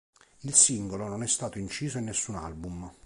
Il 0.39 0.55
singolo 0.55 1.05
non 1.07 1.21
è 1.21 1.27
stato 1.27 1.59
inciso 1.59 1.99
in 1.99 2.05
nessun 2.05 2.33
album. 2.33 2.91